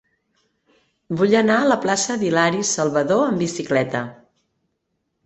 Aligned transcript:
Vull 1.19 1.35
anar 1.41 1.57
a 1.57 1.67
la 1.71 1.77
plaça 1.83 2.15
d'Hilari 2.21 2.63
Salvadó 2.71 3.19
amb 3.27 3.45
bicicleta. 3.45 4.03